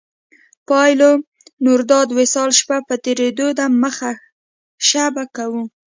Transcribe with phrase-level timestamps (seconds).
[0.67, 1.11] پابلو
[1.65, 4.11] نوروداد وصال شپه په تېرېدو ده مخه
[4.87, 5.63] شه به کوو